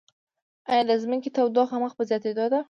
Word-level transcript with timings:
ایا 0.71 0.83
د 0.89 0.91
ځمکې 1.03 1.29
تودوخه 1.35 1.77
مخ 1.83 1.91
په 1.97 2.03
زیاتیدو 2.09 2.45
ده؟ 2.51 2.59